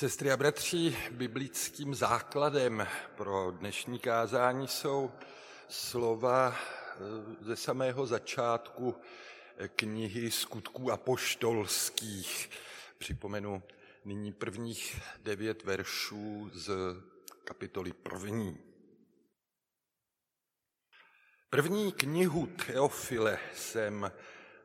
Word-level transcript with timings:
Sestry 0.00 0.32
a 0.32 0.36
bratři, 0.36 0.96
biblickým 1.10 1.94
základem 1.94 2.86
pro 3.16 3.50
dnešní 3.50 3.98
kázání 3.98 4.68
jsou 4.68 5.12
slova 5.68 6.56
eh, 6.56 6.96
ze 7.40 7.56
samého 7.56 8.06
začátku 8.06 8.96
knihy 9.76 10.30
skutků 10.30 10.92
apoštolských. 10.92 12.50
Připomenu 12.98 13.62
nyní 14.04 14.32
prvních 14.32 15.00
devět 15.22 15.64
veršů 15.64 16.50
z 16.54 16.70
kapitoly 17.44 17.92
první. 17.92 18.58
První 21.50 21.92
knihu 21.92 22.46
Teofile 22.46 23.38
jsem 23.54 24.12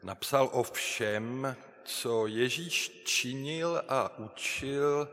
napsal 0.03 0.49
o 0.53 0.63
všem, 0.63 1.55
co 1.83 2.27
Ježíš 2.27 3.03
činil 3.03 3.83
a 3.87 4.17
učil 4.17 5.09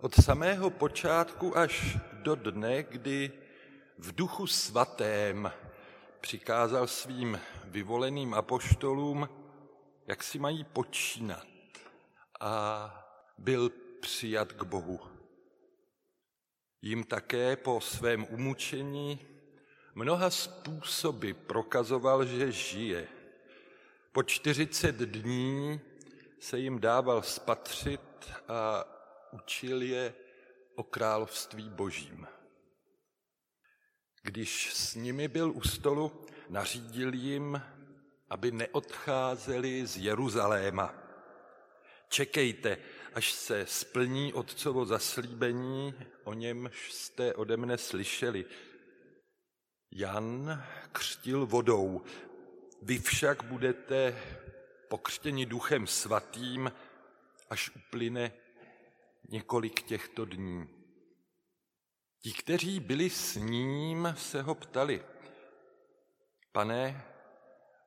od 0.00 0.14
samého 0.14 0.70
počátku 0.70 1.58
až 1.58 1.98
do 2.12 2.34
dne, 2.34 2.82
kdy 2.82 3.32
v 3.98 4.14
duchu 4.14 4.46
svatém 4.46 5.52
přikázal 6.20 6.86
svým 6.86 7.40
vyvoleným 7.64 8.34
apoštolům, 8.34 9.28
jak 10.06 10.22
si 10.22 10.38
mají 10.38 10.64
počínat 10.64 11.46
a 12.40 12.92
byl 13.38 13.70
přijat 14.00 14.52
k 14.52 14.62
Bohu. 14.62 15.00
Jím 16.82 17.04
také 17.04 17.56
po 17.56 17.80
svém 17.80 18.26
umučení 18.30 19.26
mnoha 19.94 20.30
způsoby 20.30 21.30
prokazoval, 21.32 22.24
že 22.24 22.52
žije. 22.52 23.08
Po 24.12 24.22
40 24.22 24.96
dní 24.96 25.80
se 26.40 26.58
jim 26.58 26.80
dával 26.80 27.22
spatřit 27.22 28.00
a 28.48 28.95
učil 29.36 29.82
je 29.82 30.14
o 30.74 30.82
království 30.82 31.68
božím. 31.68 32.26
Když 34.22 34.74
s 34.74 34.94
nimi 34.94 35.28
byl 35.28 35.50
u 35.50 35.62
stolu, 35.62 36.24
nařídil 36.48 37.14
jim, 37.14 37.62
aby 38.30 38.50
neodcházeli 38.50 39.86
z 39.86 39.96
Jeruzaléma. 39.96 40.94
Čekejte, 42.08 42.78
až 43.14 43.32
se 43.32 43.66
splní 43.66 44.32
otcovo 44.32 44.84
zaslíbení, 44.84 45.94
o 46.24 46.34
němž 46.34 46.92
jste 46.92 47.34
ode 47.34 47.56
mne 47.56 47.78
slyšeli. 47.78 48.44
Jan 49.90 50.64
křtil 50.92 51.46
vodou, 51.46 52.02
vy 52.82 52.98
však 52.98 53.42
budete 53.44 54.22
pokřtěni 54.88 55.46
duchem 55.46 55.86
svatým, 55.86 56.72
až 57.50 57.70
uplyne 57.76 58.32
několik 59.28 59.82
těchto 59.82 60.24
dní. 60.24 60.68
Ti, 62.22 62.32
kteří 62.32 62.80
byli 62.80 63.10
s 63.10 63.34
ním, 63.34 64.14
se 64.18 64.42
ho 64.42 64.54
ptali, 64.54 65.04
pane, 66.52 67.04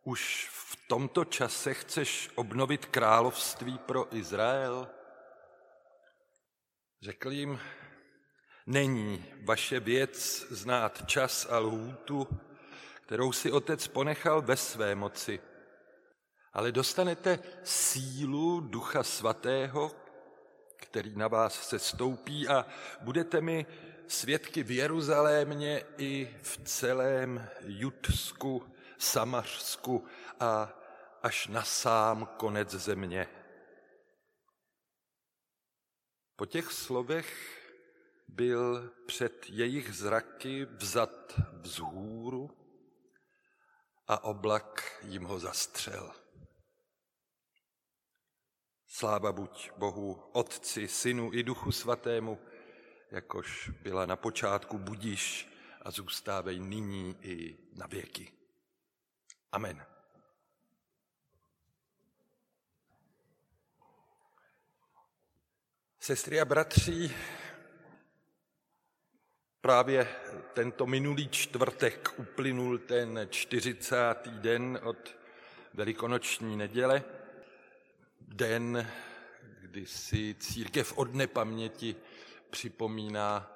už 0.03 0.49
v 0.51 0.87
tomto 0.87 1.25
čase 1.25 1.73
chceš 1.73 2.29
obnovit 2.35 2.85
království 2.85 3.77
pro 3.77 4.15
Izrael? 4.15 4.87
Řekl 7.01 7.31
jim, 7.31 7.59
není 8.65 9.25
vaše 9.43 9.79
věc 9.79 10.45
znát 10.49 11.09
čas 11.09 11.47
a 11.49 11.59
lhůtu, 11.59 12.27
kterou 13.01 13.31
si 13.31 13.51
otec 13.51 13.87
ponechal 13.87 14.41
ve 14.41 14.57
své 14.57 14.95
moci, 14.95 15.39
ale 16.53 16.71
dostanete 16.71 17.39
sílu 17.63 18.59
Ducha 18.59 19.03
Svatého, 19.03 19.91
který 20.79 21.15
na 21.15 21.27
vás 21.27 21.69
se 21.69 21.79
stoupí 21.79 22.47
a 22.47 22.65
budete 23.01 23.41
mi 23.41 23.65
svědky 24.07 24.63
v 24.63 24.71
Jeruzalémě 24.71 25.83
i 25.97 26.37
v 26.41 26.57
celém 26.63 27.49
Judsku, 27.61 28.73
Samařsku 28.97 30.05
a 30.39 30.73
až 31.23 31.47
na 31.47 31.63
sám 31.63 32.25
konec 32.37 32.69
země. 32.69 33.27
Po 36.35 36.45
těch 36.45 36.71
slovech 36.71 37.59
byl 38.27 38.91
před 39.05 39.45
jejich 39.49 39.93
zraky 39.93 40.65
vzat 40.65 41.39
vzhůru 41.53 42.49
a 44.07 44.23
oblak 44.23 44.99
jim 45.03 45.23
ho 45.23 45.39
zastřel. 45.39 46.13
Sláva 48.91 49.31
buď 49.31 49.71
Bohu, 49.77 50.23
Otci, 50.31 50.87
Synu 50.87 51.33
i 51.33 51.43
Duchu 51.43 51.71
Svatému, 51.71 52.39
jakož 53.11 53.69
byla 53.69 54.05
na 54.05 54.15
počátku, 54.15 54.77
budíš 54.77 55.49
a 55.81 55.91
zůstávej 55.91 56.59
nyní 56.59 57.17
i 57.21 57.57
na 57.73 57.87
věky. 57.87 58.31
Amen. 59.51 59.85
Sestry 65.99 66.41
a 66.41 66.45
bratři, 66.45 67.15
právě 69.61 70.07
tento 70.53 70.85
minulý 70.85 71.29
čtvrtek 71.29 72.13
uplynul 72.17 72.77
ten 72.77 73.27
40. 73.29 73.97
den 74.27 74.79
od 74.83 75.15
velikonoční 75.73 76.57
neděle, 76.57 77.03
den, 78.33 78.91
kdy 79.61 79.85
si 79.85 80.35
církev 80.39 80.97
od 80.97 81.13
nepaměti 81.13 81.95
připomíná 82.49 83.51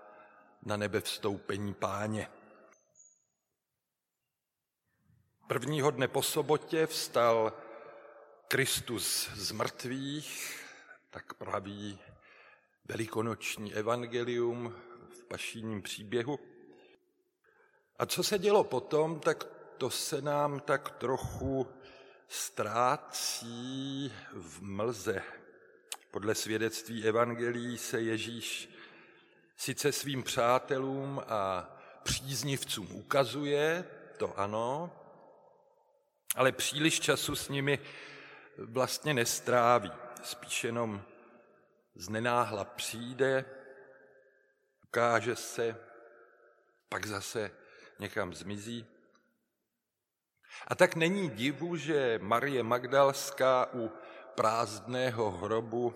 na 0.66 0.78
nebe 0.78 1.02
vstoupení 1.02 1.74
páně. 1.74 2.28
Prvního 5.48 5.92
dne 5.92 6.08
po 6.08 6.22
sobotě 6.22 6.88
vstal 6.88 7.54
Kristus 8.48 9.30
z 9.34 9.52
mrtvých, 9.52 10.64
tak 11.10 11.34
praví 11.34 12.00
velikonoční 12.86 13.74
evangelium 13.74 14.76
v 15.10 15.24
pašíním 15.24 15.82
příběhu. 15.82 16.40
A 18.00 18.06
co 18.06 18.24
se 18.24 18.40
dělo 18.40 18.64
potom, 18.64 19.20
tak 19.20 19.44
to 19.78 19.90
se 19.90 20.22
nám 20.22 20.60
tak 20.60 20.92
trochu 20.92 21.68
ztrácí 22.28 24.14
v 24.34 24.62
mlze. 24.62 25.22
Podle 26.12 26.36
svědectví 26.36 27.06
evangelií 27.06 27.78
se 27.78 28.02
Ježíš 28.02 28.70
sice 29.58 29.92
svým 29.92 30.24
přátelům 30.24 31.22
a 31.28 31.70
příznivcům 32.04 32.88
ukazuje, 32.92 33.86
to 34.18 34.40
ano, 34.40 34.92
ale 36.36 36.52
příliš 36.52 37.00
času 37.00 37.36
s 37.36 37.50
nimi 37.50 37.80
vlastně 38.58 39.14
nestráví. 39.14 39.92
Spíš 40.24 40.64
jenom 40.64 41.04
znenáhla 41.96 42.66
přijde, 42.66 43.46
ukáže 44.84 45.36
se, 45.36 45.78
pak 46.90 47.06
zase 47.06 47.52
někam 48.00 48.34
zmizí. 48.34 48.86
A 50.68 50.76
tak 50.76 50.96
není 50.96 51.30
divu, 51.30 51.76
že 51.78 52.20
Marie 52.22 52.64
Magdalská 52.64 53.70
u 53.74 53.92
prázdného 54.36 55.32
hrobu 55.32 55.94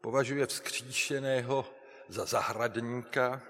považuje 0.00 0.46
vzkříšeného 0.46 1.66
za 2.08 2.24
zahradníka. 2.24 3.42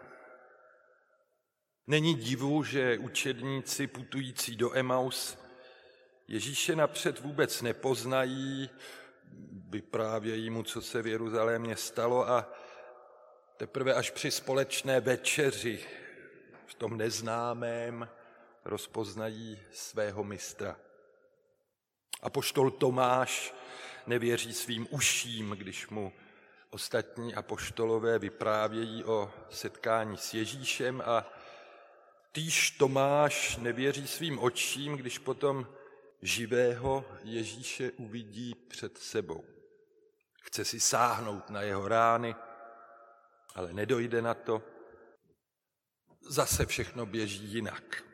Není 1.86 2.14
divu, 2.14 2.62
že 2.62 2.98
učedníci 2.98 3.86
putující 3.86 4.56
do 4.56 4.76
Emaus 4.76 5.38
Ježíše 6.30 6.76
napřed 6.76 7.20
vůbec 7.20 7.62
nepoznají, 7.62 8.70
vyprávějí 9.68 10.50
mu, 10.50 10.62
co 10.62 10.82
se 10.82 11.02
v 11.02 11.06
Jeruzalémě 11.06 11.76
stalo 11.76 12.28
a 12.28 12.52
teprve 13.56 13.94
až 13.94 14.10
při 14.10 14.30
společné 14.30 15.00
večeři 15.00 15.80
v 16.66 16.74
tom 16.74 16.96
neznámém 16.96 18.08
rozpoznají 18.68 19.60
svého 19.72 20.24
mistra. 20.24 20.76
A 22.22 22.30
poštol 22.30 22.70
Tomáš 22.70 23.54
nevěří 24.06 24.52
svým 24.52 24.86
uším, 24.90 25.50
když 25.50 25.88
mu 25.88 26.12
ostatní 26.70 27.34
apoštolové 27.34 28.18
vyprávějí 28.18 29.04
o 29.04 29.32
setkání 29.50 30.16
s 30.16 30.34
Ježíšem 30.34 31.02
a 31.06 31.32
týž 32.32 32.70
Tomáš 32.70 33.56
nevěří 33.56 34.06
svým 34.06 34.38
očím, 34.38 34.96
když 34.96 35.18
potom 35.18 35.68
živého 36.22 37.04
Ježíše 37.24 37.90
uvidí 37.90 38.54
před 38.54 38.98
sebou. 38.98 39.44
Chce 40.42 40.64
si 40.64 40.80
sáhnout 40.80 41.50
na 41.50 41.62
jeho 41.62 41.88
rány, 41.88 42.34
ale 43.54 43.72
nedojde 43.72 44.22
na 44.22 44.34
to. 44.34 44.62
Zase 46.20 46.66
všechno 46.66 47.06
běží 47.06 47.44
jinak. 47.44 48.07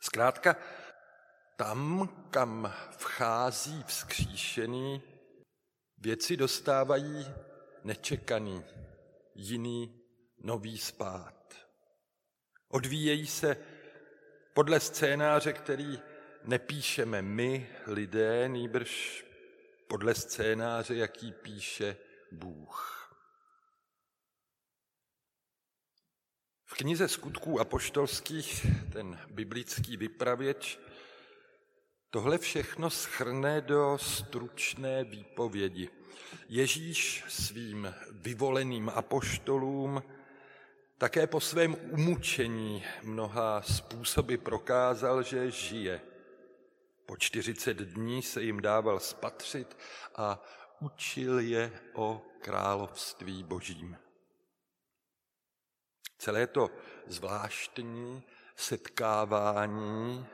Zkrátka, 0.00 0.56
tam, 1.56 2.08
kam 2.30 2.74
vchází 2.90 3.82
vzkříšený, 3.86 5.02
věci 5.98 6.36
dostávají 6.36 7.26
nečekaný, 7.84 8.64
jiný, 9.34 10.00
nový 10.38 10.78
spát. 10.78 11.54
Odvíjejí 12.68 13.26
se 13.26 13.56
podle 14.54 14.80
scénáře, 14.80 15.52
který 15.52 16.00
nepíšeme 16.44 17.22
my, 17.22 17.70
lidé, 17.86 18.48
nýbrž 18.48 19.24
podle 19.88 20.14
scénáře, 20.14 20.94
jaký 20.94 21.32
píše 21.32 21.96
Bůh. 22.32 22.99
Knize 26.80 27.08
skutků 27.08 27.60
apoštolských 27.60 28.66
ten 28.92 29.18
biblický 29.30 29.96
vypravěč 29.96 30.78
tohle 32.10 32.38
všechno 32.38 32.90
schrne 32.90 33.60
do 33.60 33.98
stručné 34.00 35.04
výpovědi. 35.04 35.88
Ježíš 36.48 37.24
svým 37.28 37.94
vyvoleným 38.10 38.90
apoštolům 38.94 40.02
také 40.98 41.26
po 41.26 41.40
svém 41.40 41.76
umučení 41.90 42.84
mnoha 43.02 43.62
způsoby 43.62 44.34
prokázal, 44.34 45.22
že 45.22 45.50
žije. 45.50 46.00
Po 47.06 47.16
40 47.16 47.76
dní 47.76 48.22
se 48.22 48.42
jim 48.42 48.60
dával 48.60 49.00
spatřit 49.00 49.76
a 50.16 50.42
učil 50.80 51.38
je 51.38 51.72
o 51.92 52.22
království 52.40 53.42
božím. 53.42 53.96
Celé 56.20 56.46
to 56.46 56.70
zvláštní 57.06 58.22
setkávání 58.56 60.26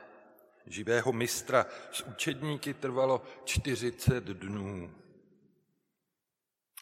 živého 0.65 1.13
mistra 1.13 1.65
s 1.91 2.01
učedníky 2.01 2.73
trvalo 2.73 3.23
40 3.45 4.23
dnů. 4.23 4.95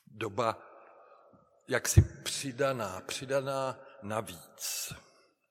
Doba 0.08 0.60
jaksi 1.68 2.02
přidaná, 2.24 3.02
přidaná 3.06 3.80
navíc. 4.02 4.94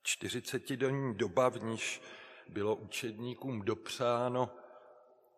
40-denní 0.05 1.15
doba, 1.15 1.49
v 1.49 1.63
níž 1.63 2.03
bylo 2.49 2.77
učedníkům 2.77 3.63
dopřáno 3.63 4.51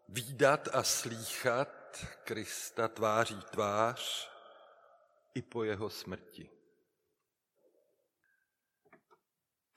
výdat 0.09 0.69
a 0.73 0.83
slýchat 0.83 2.07
Krista 2.25 2.89
tváří 2.89 3.41
tvář 3.51 4.31
i 5.35 5.43
po 5.43 5.65
jeho 5.65 5.91
smrti. 5.91 6.56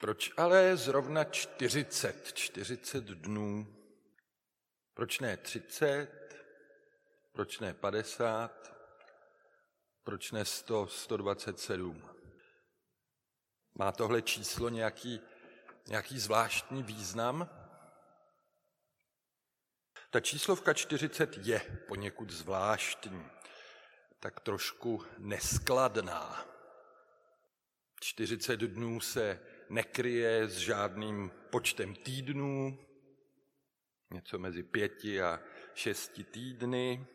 Proč 0.00 0.32
ale 0.36 0.76
zrovna 0.76 1.24
40, 1.24 2.32
40 2.32 3.04
dnů? 3.04 3.76
Proč 4.94 5.20
ne 5.20 5.36
30? 5.36 6.08
Proč 7.32 7.58
ne 7.58 7.74
50? 7.74 8.72
Proč 10.02 10.32
ne 10.32 10.44
100, 10.44 10.86
127? 10.86 12.08
Má 13.74 13.92
tohle 13.92 14.22
číslo 14.22 14.68
nějaký, 14.68 15.20
nějaký 15.86 16.18
zvláštní 16.18 16.82
význam? 16.82 17.48
Ta 20.10 20.20
číslovka 20.20 20.74
40 20.74 21.36
je 21.36 21.84
poněkud 21.88 22.30
zvláštní, 22.30 23.26
tak 24.20 24.40
trošku 24.40 25.04
neskladná. 25.18 26.46
40 28.00 28.60
dnů 28.60 29.00
se 29.00 29.40
nekryje 29.70 30.48
s 30.48 30.56
žádným 30.56 31.30
počtem 31.50 31.94
týdnů, 31.94 32.78
něco 34.10 34.38
mezi 34.38 34.62
pěti 34.62 35.22
a 35.22 35.40
šesti 35.74 36.24
týdny. 36.24 37.06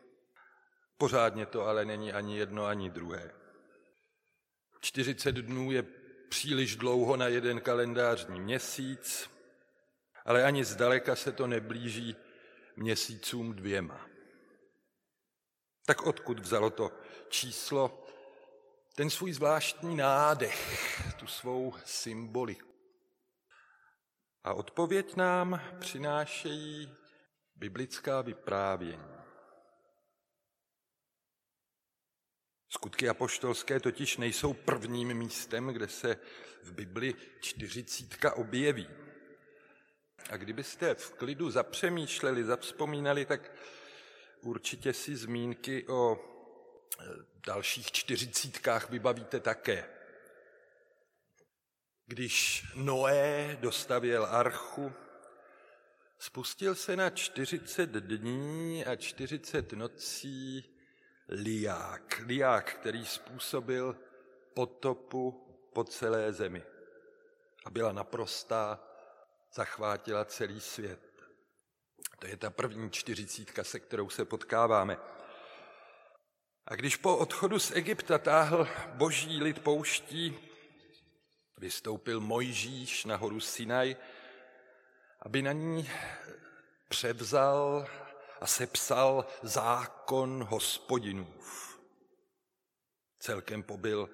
Pořádně 0.98 1.46
to 1.46 1.62
ale 1.66 1.84
není 1.84 2.12
ani 2.12 2.38
jedno, 2.38 2.66
ani 2.66 2.90
druhé. 2.90 3.30
40 4.80 5.34
dnů 5.34 5.72
je 5.72 5.82
příliš 6.28 6.76
dlouho 6.76 7.16
na 7.16 7.28
jeden 7.28 7.60
kalendářní 7.60 8.40
měsíc, 8.40 9.30
ale 10.24 10.44
ani 10.44 10.64
zdaleka 10.64 11.16
se 11.16 11.32
to 11.32 11.46
neblíží 11.46 12.16
měsícům 12.76 13.54
dvěma. 13.54 14.06
Tak 15.86 16.06
odkud 16.06 16.38
vzalo 16.38 16.70
to 16.70 16.92
číslo 17.28 18.05
ten 18.96 19.10
svůj 19.10 19.32
zvláštní 19.32 19.96
nádech, 19.96 21.02
tu 21.18 21.26
svou 21.26 21.74
symboliku. 21.84 22.74
A 24.44 24.54
odpověď 24.54 25.16
nám 25.16 25.60
přinášejí 25.80 26.94
biblická 27.56 28.22
vyprávění. 28.22 29.16
Skutky 32.68 33.08
apoštolské 33.08 33.80
totiž 33.80 34.16
nejsou 34.16 34.52
prvním 34.52 35.14
místem, 35.14 35.66
kde 35.66 35.88
se 35.88 36.20
v 36.62 36.72
Bibli 36.72 37.14
čtyřicítka 37.40 38.34
objeví. 38.34 38.88
A 40.30 40.36
kdybyste 40.36 40.94
v 40.94 41.14
klidu 41.14 41.50
zapřemýšleli, 41.50 42.44
zavzpomínali, 42.44 43.24
tak 43.24 43.52
určitě 44.40 44.92
si 44.92 45.16
zmínky 45.16 45.88
o 45.88 46.32
dalších 47.46 47.92
čtyřicítkách 47.92 48.90
vybavíte 48.90 49.40
také. 49.40 49.90
Když 52.06 52.66
Noé 52.74 53.58
dostavěl 53.60 54.26
archu, 54.26 54.92
spustil 56.18 56.74
se 56.74 56.96
na 56.96 57.10
40 57.10 57.90
dní 57.90 58.84
a 58.84 58.96
40 58.96 59.72
nocí 59.72 60.64
liák. 61.28 62.22
Liák, 62.26 62.74
který 62.74 63.06
způsobil 63.06 63.96
potopu 64.54 65.30
po 65.72 65.84
celé 65.84 66.32
zemi. 66.32 66.62
A 67.64 67.70
byla 67.70 67.92
naprostá, 67.92 68.80
zachvátila 69.54 70.24
celý 70.24 70.60
svět. 70.60 71.00
To 72.18 72.26
je 72.26 72.36
ta 72.36 72.50
první 72.50 72.90
čtyřicítka, 72.90 73.64
se 73.64 73.80
kterou 73.80 74.10
se 74.10 74.24
potkáváme. 74.24 74.98
A 76.68 76.74
když 76.74 76.96
po 76.96 77.16
odchodu 77.16 77.58
z 77.58 77.70
Egypta 77.70 78.18
táhl 78.18 78.68
boží 78.94 79.42
lid 79.42 79.62
pouští, 79.62 80.38
vystoupil 81.58 82.20
Mojžíš 82.20 83.04
na 83.04 83.16
horu 83.16 83.40
Sinaj, 83.40 83.96
aby 85.22 85.42
na 85.42 85.52
ní 85.52 85.90
převzal 86.88 87.86
a 88.40 88.46
sepsal 88.46 89.26
zákon 89.42 90.46
hospodinův. 90.50 91.80
Celkem 93.18 93.62
pobyl 93.62 94.10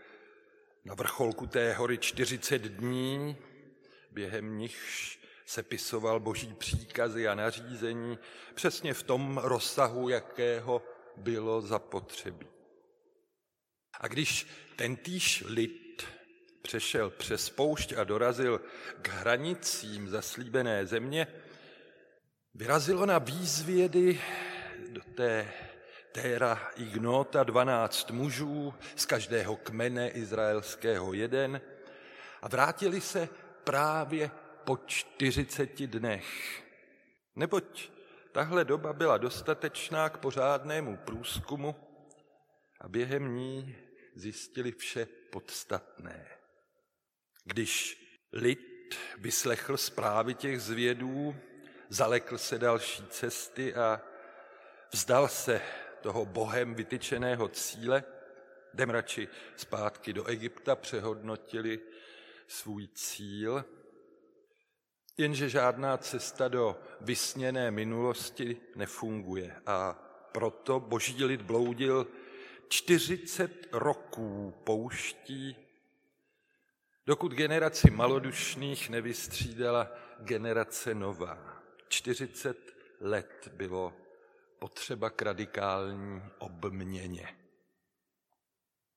na 0.84 0.94
vrcholku 0.94 1.46
té 1.46 1.72
hory 1.72 1.98
40 1.98 2.62
dní, 2.62 3.36
během 4.10 4.58
nichž 4.58 5.18
sepisoval 5.46 6.20
boží 6.20 6.54
příkazy 6.54 7.28
a 7.28 7.34
nařízení 7.34 8.18
přesně 8.54 8.94
v 8.94 9.02
tom 9.02 9.38
rozsahu, 9.38 10.08
jakého 10.08 10.82
bylo 11.16 11.60
zapotřebí. 11.60 12.46
A 14.00 14.08
když 14.08 14.46
tentýž 14.76 15.44
lid 15.46 16.06
přešel 16.62 17.10
přes 17.10 17.50
poušť 17.50 17.92
a 17.92 18.04
dorazil 18.04 18.60
k 19.02 19.08
hranicím 19.08 20.08
zaslíbené 20.08 20.86
země, 20.86 21.26
vyrazilo 22.54 23.06
na 23.06 23.18
výzvědy 23.18 24.20
do 24.88 25.00
té 25.14 25.52
Téra 26.12 26.70
Ignota 26.76 27.44
dvanáct 27.44 28.10
mužů, 28.10 28.74
z 28.96 29.06
každého 29.06 29.56
kmene 29.56 30.08
izraelského 30.08 31.12
jeden, 31.12 31.60
a 32.42 32.48
vrátili 32.48 33.00
se 33.00 33.28
právě 33.64 34.30
po 34.64 34.76
čtyřiceti 34.76 35.86
dnech. 35.86 36.62
Neboť 37.36 37.90
tahle 38.32 38.64
doba 38.64 38.92
byla 38.92 39.18
dostatečná 39.18 40.08
k 40.08 40.18
pořádnému 40.18 40.96
průzkumu 40.96 41.76
a 42.80 42.88
během 42.88 43.34
ní 43.36 43.76
zjistili 44.14 44.72
vše 44.72 45.06
podstatné. 45.30 46.26
Když 47.44 47.98
lid 48.32 48.98
vyslechl 49.18 49.76
zprávy 49.76 50.34
těch 50.34 50.62
zvědů, 50.62 51.36
zalekl 51.88 52.38
se 52.38 52.58
další 52.58 53.06
cesty 53.06 53.74
a 53.74 54.00
vzdal 54.92 55.28
se 55.28 55.60
toho 56.00 56.24
bohem 56.24 56.74
vytyčeného 56.74 57.48
cíle, 57.48 58.04
jdem 58.74 58.90
radši 58.90 59.28
zpátky 59.56 60.12
do 60.12 60.24
Egypta, 60.24 60.76
přehodnotili 60.76 61.80
svůj 62.46 62.88
cíl– 62.88 63.64
Jenže 65.16 65.48
žádná 65.48 65.96
cesta 65.96 66.48
do 66.48 66.80
vysněné 67.00 67.70
minulosti 67.70 68.56
nefunguje 68.76 69.56
a 69.66 69.92
proto 70.32 70.80
boží 70.80 71.24
lid 71.24 71.42
bloudil 71.42 72.06
40 72.68 73.68
roků 73.72 74.54
pouští, 74.64 75.56
dokud 77.06 77.32
generaci 77.32 77.90
malodušných 77.90 78.90
nevystřídala 78.90 79.90
generace 80.18 80.94
nová. 80.94 81.62
40 81.88 82.72
let 83.00 83.48
bylo 83.52 83.92
potřeba 84.58 85.10
k 85.10 85.22
radikální 85.22 86.22
obměně. 86.38 87.38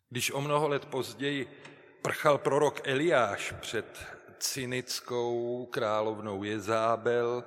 Když 0.10 0.32
o 0.32 0.42
mnoho 0.42 0.68
let 0.68 0.86
později 0.86 1.62
prchal 2.02 2.38
prorok 2.38 2.88
Eliáš 2.88 3.54
před 3.60 4.15
cynickou 4.40 5.66
královnou 5.66 6.44
Jezábel, 6.44 7.44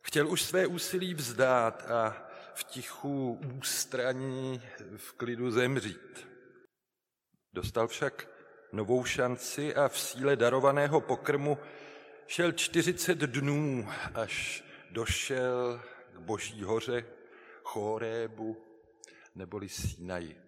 chtěl 0.00 0.28
už 0.28 0.42
své 0.42 0.66
úsilí 0.66 1.14
vzdát 1.14 1.90
a 1.90 2.26
v 2.54 2.64
tichu 2.64 3.40
ústraní 3.58 4.62
v 4.96 5.12
klidu 5.12 5.50
zemřít. 5.50 6.28
Dostal 7.52 7.88
však 7.88 8.28
novou 8.72 9.04
šanci 9.04 9.74
a 9.74 9.88
v 9.88 9.98
síle 9.98 10.36
darovaného 10.36 11.00
pokrmu 11.00 11.58
šel 12.26 12.52
40 12.52 13.18
dnů, 13.18 13.88
až 14.14 14.64
došel 14.90 15.80
k 16.12 16.18
boží 16.18 16.62
hoře 16.62 17.04
Chorébu 17.62 18.64
neboli 19.34 19.68
Sinaji. 19.68 20.40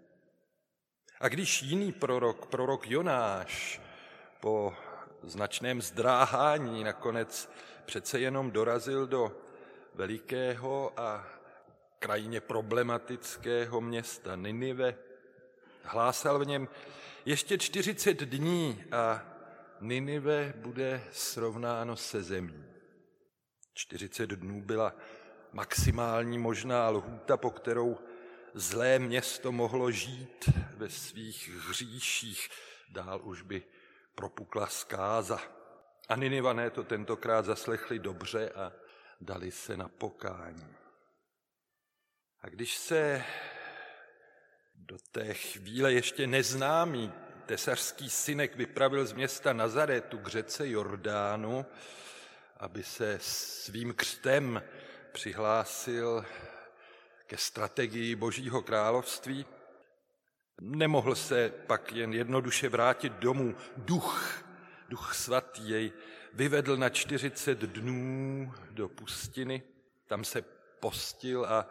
A 1.21 1.29
když 1.29 1.63
jiný 1.63 1.93
prorok, 1.93 2.47
prorok 2.47 2.91
Jonáš, 2.91 3.81
po 4.41 4.75
značném 5.23 5.83
zdráhání 5.83 6.85
nakonec 6.85 7.51
přece 7.85 8.21
jenom 8.21 8.51
dorazil 8.51 9.07
do 9.07 9.37
velikého 9.95 10.93
a 10.97 11.27
krajině 11.99 12.41
problematického 12.41 13.81
města 13.81 14.37
Ninive, 14.37 14.95
hlásal 15.83 16.39
v 16.39 16.47
něm 16.47 16.69
ještě 17.25 17.59
40 17.59 18.21
dní 18.21 18.85
a 18.93 19.23
Ninive 19.81 20.53
bude 20.57 21.05
srovnáno 21.13 21.97
se 21.97 22.23
zemí. 22.23 22.65
40 23.75 24.31
dnů 24.31 24.63
byla 24.63 24.95
maximální 25.53 26.39
možná 26.39 26.89
lhůta, 26.89 27.37
po 27.37 27.51
kterou 27.51 27.99
zlé 28.55 28.99
město 28.99 29.53
mohlo 29.53 29.91
žít 29.91 30.51
ve 30.77 30.89
svých 30.89 31.51
hříších, 31.69 32.49
dál 32.89 33.21
už 33.25 33.43
by 33.43 33.63
propukla 34.17 34.67
zkáza. 34.67 35.41
A 36.09 36.17
Ninivané 36.17 36.71
to 36.71 36.85
tentokrát 36.85 37.45
zaslechli 37.45 37.99
dobře 37.99 38.51
a 38.51 38.73
dali 39.21 39.51
se 39.51 39.77
na 39.77 39.89
pokání. 39.89 40.75
A 42.41 42.49
když 42.49 42.77
se 42.77 43.25
do 44.75 44.97
té 45.13 45.35
chvíle 45.35 45.93
ještě 45.93 46.27
neznámý 46.27 47.13
tesařský 47.47 48.11
synek 48.11 48.57
vypravil 48.57 49.07
z 49.07 49.13
města 49.13 49.53
Nazaretu 49.53 50.19
k 50.19 50.29
řece 50.29 50.69
Jordánu, 50.69 51.67
aby 52.57 52.83
se 52.83 53.19
svým 53.23 53.95
křtem 53.95 54.63
přihlásil 55.13 56.25
ke 57.27 57.37
strategii 57.37 58.15
Božího 58.15 58.63
království, 58.63 59.47
nemohl 60.61 61.15
se 61.15 61.53
pak 61.67 61.93
jen 61.93 62.13
jednoduše 62.13 62.69
vrátit 62.69 63.13
domů. 63.13 63.57
Duch, 63.77 64.45
duch 64.89 65.15
svatý 65.15 65.69
jej 65.69 65.93
vyvedl 66.33 66.77
na 66.77 66.89
40 66.89 67.59
dnů 67.59 68.53
do 68.71 68.89
pustiny, 68.89 69.63
tam 70.07 70.25
se 70.25 70.43
postil 70.81 71.45
a 71.45 71.69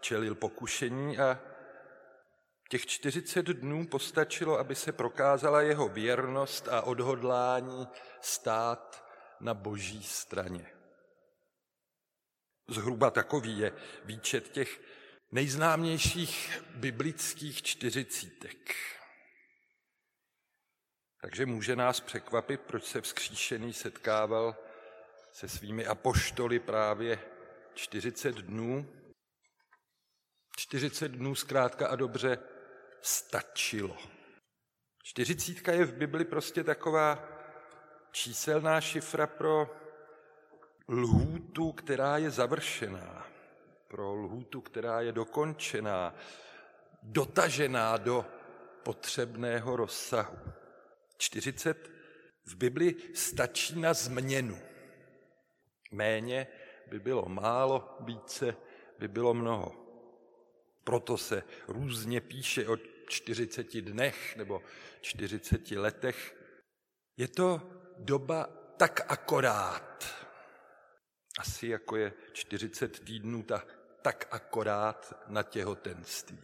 čelil 0.00 0.34
pokušení 0.34 1.18
a 1.18 1.40
těch 2.68 2.86
40 2.86 3.46
dnů 3.46 3.86
postačilo, 3.86 4.58
aby 4.58 4.74
se 4.74 4.92
prokázala 4.92 5.60
jeho 5.60 5.88
věrnost 5.88 6.68
a 6.68 6.82
odhodlání 6.82 7.88
stát 8.20 9.04
na 9.40 9.54
boží 9.54 10.02
straně. 10.02 10.66
Zhruba 12.68 13.10
takový 13.10 13.58
je 13.58 13.72
výčet 14.04 14.48
těch 14.48 14.80
nejznámějších 15.32 16.62
biblických 16.74 17.62
čtyřicítek. 17.62 18.74
Takže 21.20 21.46
může 21.46 21.76
nás 21.76 22.00
překvapit, 22.00 22.60
proč 22.60 22.84
se 22.84 23.00
vzkříšený 23.00 23.72
setkával 23.72 24.56
se 25.32 25.48
svými 25.48 25.86
apoštoly 25.86 26.58
právě 26.58 27.18
40 27.74 28.34
dnů. 28.34 28.92
40 30.56 31.08
dnů 31.08 31.34
zkrátka 31.34 31.88
a 31.88 31.96
dobře 31.96 32.38
stačilo. 33.02 33.96
Čtyřicítka 35.02 35.72
je 35.72 35.84
v 35.84 35.94
Bibli 35.94 36.24
prostě 36.24 36.64
taková 36.64 37.28
číselná 38.12 38.80
šifra 38.80 39.26
pro 39.26 39.76
lhůtu, 40.88 41.72
která 41.72 42.16
je 42.16 42.30
završená 42.30 43.37
pro 43.88 44.14
lhůtu, 44.14 44.60
která 44.60 45.00
je 45.00 45.12
dokončená, 45.12 46.14
dotažená 47.02 47.96
do 47.96 48.26
potřebného 48.82 49.76
rozsahu. 49.76 50.38
40 51.16 51.90
v 52.44 52.54
Bibli 52.54 52.94
stačí 53.14 53.80
na 53.80 53.94
změnu. 53.94 54.58
Méně 55.90 56.46
by 56.86 57.00
bylo 57.00 57.28
málo, 57.28 57.96
více 58.00 58.56
by 58.98 59.08
bylo 59.08 59.34
mnoho. 59.34 59.72
Proto 60.84 61.18
se 61.18 61.42
různě 61.68 62.20
píše 62.20 62.68
o 62.68 62.76
40 63.08 63.80
dnech 63.80 64.36
nebo 64.36 64.62
40 65.00 65.70
letech. 65.70 66.36
Je 67.16 67.28
to 67.28 67.70
doba 67.98 68.48
tak 68.76 69.00
akorát. 69.08 70.04
Asi 71.38 71.68
jako 71.68 71.96
je 71.96 72.12
40 72.32 73.04
týdnů 73.04 73.42
ta 73.42 73.64
tak 74.08 74.28
akorát 74.30 75.14
na 75.26 75.42
těhotenství. 75.42 76.38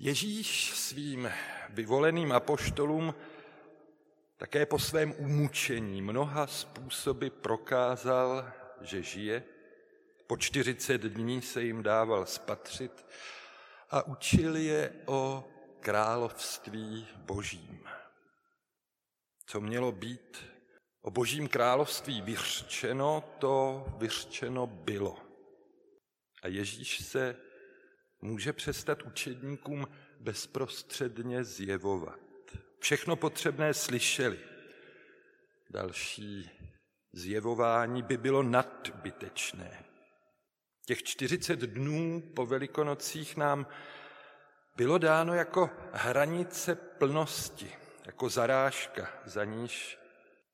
Ježíš 0.00 0.70
svým 0.74 1.32
vyvoleným 1.68 2.32
apoštolům 2.32 3.14
také 4.36 4.66
po 4.66 4.78
svém 4.78 5.14
umučení 5.18 6.02
mnoha 6.02 6.46
způsoby 6.46 7.26
prokázal, 7.28 8.52
že 8.80 9.02
žije. 9.02 9.42
Po 10.26 10.36
40 10.36 11.02
dní 11.02 11.42
se 11.42 11.62
jim 11.62 11.82
dával 11.82 12.26
spatřit 12.26 13.06
a 13.90 14.02
učil 14.06 14.56
je 14.56 14.92
o 15.06 15.44
království 15.80 17.08
božím. 17.16 17.88
Co 19.46 19.60
mělo 19.60 19.92
být 19.92 20.46
o 21.02 21.10
božím 21.10 21.48
království 21.48 22.22
vyřčeno, 22.22 23.24
to 23.38 23.84
vyřčeno 23.98 24.66
bylo. 24.66 25.25
A 26.42 26.48
Ježíš 26.48 27.04
se 27.04 27.36
může 28.20 28.52
přestat 28.52 29.02
učedníkům 29.02 29.88
bezprostředně 30.20 31.44
zjevovat. 31.44 32.20
Všechno 32.78 33.16
potřebné 33.16 33.74
slyšeli. 33.74 34.38
Další 35.70 36.50
zjevování 37.12 38.02
by 38.02 38.16
bylo 38.16 38.42
nadbytečné. 38.42 39.84
Těch 40.86 41.02
40 41.02 41.60
dnů 41.60 42.22
po 42.36 42.46
velikonocích 42.46 43.36
nám 43.36 43.66
bylo 44.76 44.98
dáno 44.98 45.34
jako 45.34 45.70
hranice 45.92 46.74
plnosti, 46.74 47.72
jako 48.06 48.28
zarážka, 48.28 49.22
za 49.24 49.44
níž 49.44 49.98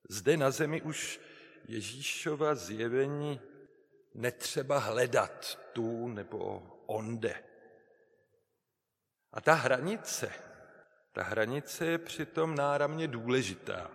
zde 0.08 0.36
na 0.36 0.50
zemi 0.50 0.82
už 0.82 1.20
Ježíšova 1.68 2.54
zjevení 2.54 3.40
netřeba 4.14 4.78
hledat 4.78 5.58
tu 5.72 6.08
nebo 6.08 6.62
onde. 6.86 7.44
A 9.32 9.40
ta 9.40 9.54
hranice, 9.54 10.32
ta 11.12 11.22
hranice 11.22 11.86
je 11.86 11.98
přitom 11.98 12.54
náramně 12.54 13.08
důležitá. 13.08 13.90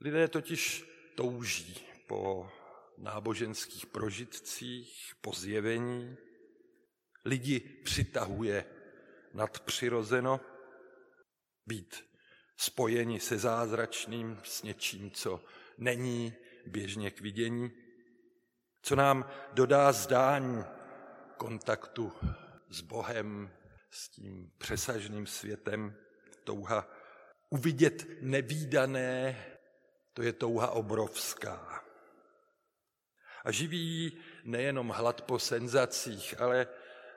Lidé 0.00 0.28
totiž 0.28 0.84
touží 1.14 1.86
po 2.06 2.50
náboženských 2.98 3.86
prožitcích, 3.86 5.14
po 5.20 5.32
zjevení. 5.32 6.16
Lidi 7.24 7.60
přitahuje 7.60 8.64
nadpřirozeno, 9.34 10.40
být 11.66 12.04
spojeni 12.56 13.20
se 13.20 13.38
zázračným, 13.38 14.40
s 14.44 14.62
něčím, 14.62 15.10
co 15.10 15.44
není 15.78 16.34
běžně 16.66 17.10
k 17.10 17.20
vidění 17.20 17.79
co 18.82 18.96
nám 18.96 19.30
dodá 19.52 19.92
zdání 19.92 20.64
kontaktu 21.36 22.12
s 22.68 22.80
Bohem, 22.80 23.50
s 23.90 24.08
tím 24.08 24.52
přesažným 24.58 25.26
světem, 25.26 25.94
touha 26.44 26.88
uvidět 27.50 28.06
nevýdané, 28.20 29.44
to 30.12 30.22
je 30.22 30.32
touha 30.32 30.70
obrovská. 30.70 31.84
A 33.44 33.52
živí 33.52 34.18
nejenom 34.44 34.88
hlad 34.88 35.22
po 35.22 35.38
senzacích, 35.38 36.40
ale 36.40 36.66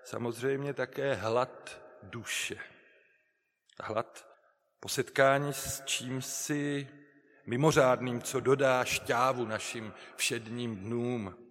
samozřejmě 0.03 0.73
také 0.73 1.13
hlad 1.13 1.81
duše. 2.03 2.55
Hlad 3.79 4.27
po 4.79 4.89
setkání 4.89 5.53
s 5.53 5.83
čím 5.85 6.21
si 6.21 6.89
mimořádným, 7.45 8.21
co 8.21 8.39
dodá 8.39 8.85
šťávu 8.85 9.45
našim 9.45 9.93
všedním 10.15 10.75
dnům. 10.75 11.42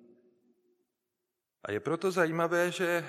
A 1.65 1.73
je 1.73 1.81
proto 1.81 2.11
zajímavé, 2.11 2.71
že 2.71 3.05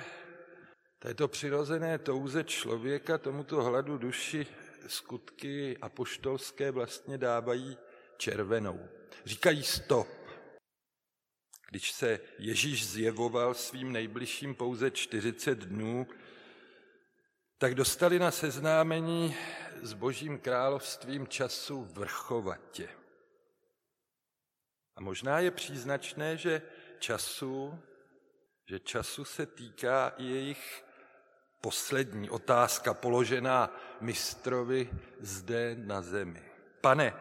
Této 1.04 1.28
přirozené 1.28 1.98
touze 1.98 2.44
člověka, 2.44 3.18
tomuto 3.18 3.62
hladu 3.62 3.98
duši, 3.98 4.46
skutky 4.86 5.78
apoštolské 5.78 6.70
vlastně 6.70 7.18
dávají 7.18 7.78
červenou. 8.16 8.88
Říkají 9.24 9.62
stop. 9.62 10.08
Když 11.70 11.92
se 11.92 12.20
Ježíš 12.38 12.88
zjevoval 12.88 13.54
svým 13.54 13.92
nejbližším 13.92 14.54
pouze 14.54 14.90
40 14.90 15.58
dnů, 15.58 16.06
tak 17.58 17.74
dostali 17.74 18.18
na 18.18 18.30
seznámení 18.30 19.36
s 19.82 19.92
božím 19.92 20.38
královstvím 20.38 21.26
času 21.26 21.84
vrchovatě. 21.84 22.88
A 24.96 25.00
možná 25.00 25.40
je 25.40 25.50
příznačné, 25.50 26.36
že 26.36 26.62
času, 26.98 27.78
že 28.66 28.80
času 28.80 29.24
se 29.24 29.46
týká 29.46 30.12
i 30.16 30.24
jejich 30.24 30.84
poslední 31.60 32.30
otázka 32.30 32.94
položená 32.94 33.76
mistrovi 34.00 34.90
zde 35.20 35.76
na 35.78 36.02
zemi. 36.02 36.42
Pane, 36.80 37.12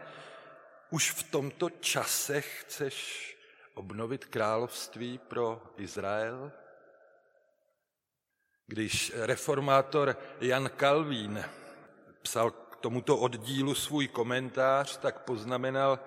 už 0.89 1.11
v 1.11 1.23
tomto 1.23 1.69
čase 1.69 2.41
chceš 2.41 3.37
obnovit 3.73 4.25
království 4.25 5.17
pro 5.17 5.63
Izrael? 5.77 6.51
Když 8.67 9.11
reformátor 9.15 10.17
Jan 10.41 10.69
Kalvín 10.69 11.43
psal 12.21 12.51
k 12.51 12.75
tomuto 12.75 13.17
oddílu 13.17 13.75
svůj 13.75 14.07
komentář, 14.07 14.97
tak 14.97 15.23
poznamenal, 15.23 15.99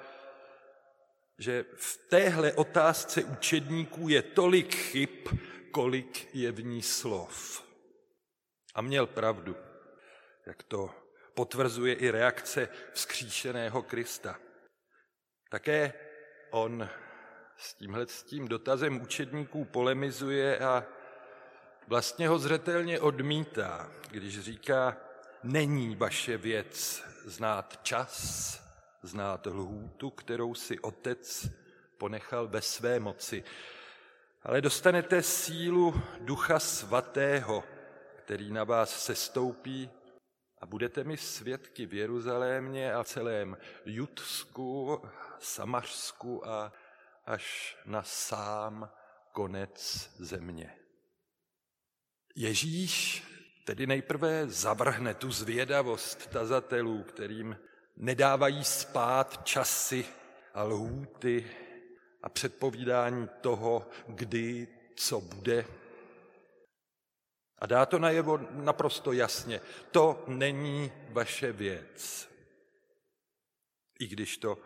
že 1.39 1.65
v 1.77 1.97
téhle 2.09 2.53
otázce 2.53 3.25
učedníků 3.25 4.09
je 4.09 4.23
tolik 4.23 4.75
chyb, 4.75 5.29
kolik 5.71 6.35
je 6.35 6.53
v 6.53 6.65
ní 6.65 6.83
slov. 6.83 7.65
A 8.75 8.81
měl 8.81 9.07
pravdu, 9.07 9.57
jak 10.47 10.63
to 10.63 10.91
potvrzuje 11.35 11.95
i 11.95 12.11
reakce 12.11 12.69
vzkříšeného 12.93 13.83
Krista. 13.83 14.39
Také 15.51 15.93
on 16.51 16.89
s 17.57 17.75
tímhle 17.75 18.07
s 18.07 18.23
tím 18.23 18.49
dotazem 18.49 19.01
učedníků 19.01 19.65
polemizuje 19.65 20.59
a 20.59 20.85
vlastně 21.87 22.29
ho 22.29 22.39
zřetelně 22.39 23.01
odmítá, 23.01 23.93
když 24.11 24.41
říká, 24.41 24.97
není 25.43 25.97
vaše 25.97 26.37
věc 26.37 27.03
znát 27.25 27.81
čas, 27.83 28.66
znát 29.03 29.47
lhůtu, 29.47 30.11
kterou 30.11 30.55
si 30.55 30.79
otec 30.81 31.49
ponechal 31.99 32.49
ve 32.49 32.63
své 32.63 33.01
moci, 33.01 33.45
ale 34.43 34.61
dostanete 34.61 35.23
sílu 35.23 36.03
Ducha 36.21 36.59
Svatého, 36.59 37.65
který 38.17 38.51
na 38.53 38.65
vás 38.65 39.05
sestoupí 39.05 39.91
a 40.61 40.67
budete 40.67 41.05
mi 41.05 41.17
svědky 41.17 41.87
v 41.87 41.95
Jeruzalémě 41.95 42.95
a 42.95 43.05
celém 43.05 43.57
Judsku, 43.85 45.03
Samařsku 45.39 46.49
a 46.49 46.73
až 47.25 47.77
na 47.87 48.03
sám 48.03 48.91
konec 49.33 50.11
země. 50.19 50.77
Ježíš 52.35 53.23
tedy 53.65 53.87
nejprve 53.87 54.47
zavrhne 54.47 55.15
tu 55.15 55.31
zvědavost 55.31 56.27
tazatelů, 56.27 57.03
kterým 57.03 57.57
nedávají 57.97 58.65
spát 58.65 59.47
časy 59.47 60.07
a 60.55 60.63
lhůty 60.63 61.51
a 62.23 62.29
předpovídání 62.29 63.29
toho, 63.41 63.89
kdy, 64.07 64.69
co 64.97 65.21
bude. 65.21 65.67
A 67.59 67.67
dá 67.67 67.87
to 67.87 67.99
najevo 67.99 68.39
naprosto 68.51 69.13
jasně. 69.13 69.61
To 69.91 70.25
není 70.27 70.93
vaše 71.11 71.53
věc. 71.53 72.29
I 74.01 74.07
když 74.07 74.37
to 74.37 74.59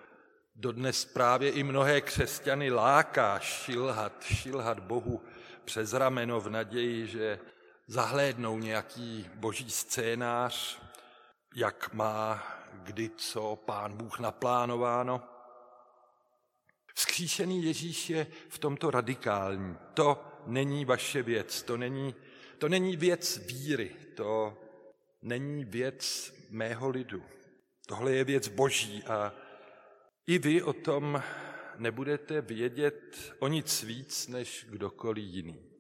Dodnes 0.61 1.05
právě 1.05 1.51
i 1.51 1.63
mnohé 1.63 2.01
křesťany 2.01 2.71
láká 2.71 3.39
šilhat, 3.39 4.25
šilhat 4.25 4.81
Bohu 4.81 5.25
přes 5.65 5.93
rameno 5.93 6.41
v 6.41 6.51
naději, 6.51 7.07
že 7.07 7.39
zahlédnou 7.87 8.59
nějaký 8.59 9.31
boží 9.35 9.71
scénář, 9.71 10.83
jak 11.55 11.93
má 11.93 12.43
kdy 12.73 13.11
co 13.17 13.57
pán 13.57 13.97
Bůh 13.97 14.19
naplánováno. 14.19 15.23
Vzkříšený 16.95 17.65
Ježíš 17.65 18.11
je 18.11 18.27
v 18.49 18.59
tomto 18.59 18.91
radikální. 18.91 19.77
To 19.95 20.25
není 20.47 20.85
vaše 20.85 21.23
věc, 21.23 21.63
to 21.63 21.77
není, 21.77 22.15
to 22.59 22.69
není 22.69 22.97
věc 22.97 23.39
víry, 23.39 23.97
to 24.15 24.59
není 25.23 25.65
věc 25.65 26.35
mého 26.51 26.89
lidu. 26.89 27.23
Tohle 27.87 28.13
je 28.13 28.25
věc 28.25 28.49
boží 28.49 29.05
a 29.05 29.33
i 30.27 30.39
vy 30.39 30.63
o 30.63 30.73
tom 30.73 31.23
nebudete 31.77 32.41
vědět 32.41 33.35
o 33.39 33.49
nic 33.49 33.83
víc 33.83 34.29
než 34.29 34.67
kdokoliv 34.69 35.25
jiný. 35.25 35.71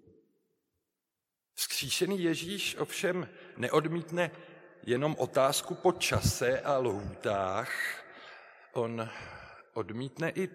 Vzkříšený 1.55 2.23
Ježíš 2.23 2.77
ovšem 2.77 3.29
neodmítne 3.57 4.31
jenom 4.83 5.17
otázku 5.19 5.75
po 5.75 5.93
čase 5.93 6.61
a 6.61 6.79
lhůtách, 6.79 7.71
on 8.73 9.09
odmítne 9.75 10.31
i 10.31 10.49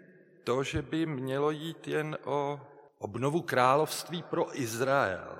to, 0.43 0.63
že 0.63 0.81
by 0.81 1.05
mělo 1.05 1.51
jít 1.51 1.87
jen 1.87 2.17
o 2.23 2.61
obnovu 2.97 3.41
království 3.41 4.23
pro 4.23 4.59
Izrael. 4.59 5.39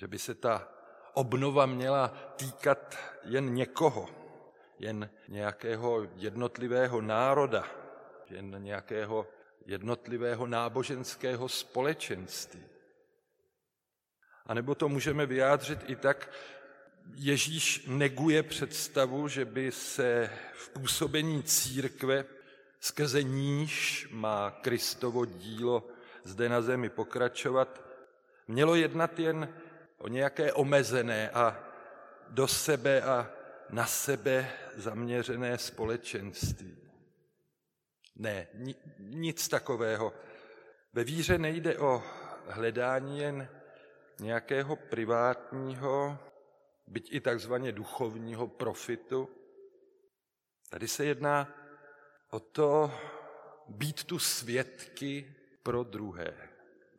Že 0.00 0.08
by 0.08 0.18
se 0.18 0.34
ta 0.34 0.68
obnova 1.14 1.66
měla 1.66 2.08
týkat 2.36 2.98
jen 3.24 3.54
někoho 3.54 4.22
jen 4.82 5.10
nějakého 5.28 6.08
jednotlivého 6.16 7.00
národa, 7.00 7.64
jen 8.30 8.62
nějakého 8.62 9.26
jednotlivého 9.66 10.46
náboženského 10.46 11.48
společenství. 11.48 12.64
A 14.46 14.54
nebo 14.54 14.74
to 14.74 14.88
můžeme 14.88 15.26
vyjádřit 15.26 15.78
i 15.86 15.96
tak, 15.96 16.30
Ježíš 17.14 17.84
neguje 17.86 18.42
představu, 18.42 19.28
že 19.28 19.44
by 19.44 19.72
se 19.72 20.30
v 20.54 20.68
působení 20.68 21.42
církve, 21.42 22.24
skrze 22.80 23.22
níž 23.22 24.08
má 24.10 24.50
Kristovo 24.50 25.24
dílo 25.24 25.88
zde 26.24 26.48
na 26.48 26.60
zemi 26.62 26.88
pokračovat, 26.88 27.82
mělo 28.48 28.74
jednat 28.74 29.18
jen 29.18 29.48
o 29.98 30.08
nějaké 30.08 30.52
omezené 30.52 31.30
a 31.30 31.64
do 32.28 32.48
sebe 32.48 33.02
a 33.02 33.30
na 33.70 33.86
sebe 33.86 34.52
zaměřené 34.76 35.58
společenství. 35.58 36.76
Ne, 38.16 38.46
nic 38.98 39.48
takového. 39.48 40.12
Ve 40.92 41.04
víře 41.04 41.38
nejde 41.38 41.78
o 41.78 42.02
hledání 42.48 43.18
jen 43.18 43.48
nějakého 44.20 44.76
privátního, 44.76 46.18
byť 46.86 47.12
i 47.12 47.20
takzvaně 47.20 47.72
duchovního 47.72 48.48
profitu. 48.48 49.28
Tady 50.70 50.88
se 50.88 51.04
jedná 51.04 51.54
o 52.30 52.40
to 52.40 52.92
být 53.68 54.04
tu 54.04 54.18
svědky 54.18 55.34
pro 55.62 55.82
druhé. 55.82 56.48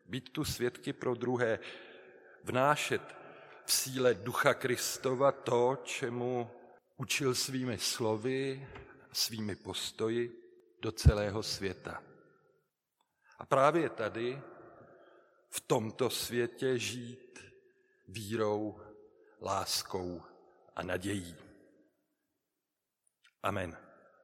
Být 0.05 0.29
tu 0.29 0.45
svědky 0.45 0.93
pro 0.93 1.15
druhé, 1.15 1.59
vnášet 2.43 3.01
v 3.65 3.73
síle 3.73 4.13
Ducha 4.13 4.53
Kristova 4.53 5.31
to, 5.31 5.77
čemu 5.83 6.51
učil 6.97 7.35
svými 7.35 7.77
slovy, 7.77 8.67
svými 9.13 9.55
postoji 9.55 10.43
do 10.81 10.91
celého 10.91 11.43
světa. 11.43 12.03
A 13.39 13.45
právě 13.45 13.89
tady, 13.89 14.41
v 15.49 15.59
tomto 15.59 16.09
světě 16.09 16.79
žít 16.79 17.39
vírou, 18.07 18.79
láskou 19.43 20.21
a 20.75 20.84
nadějí. 20.84 21.36
Amen. 23.43 23.77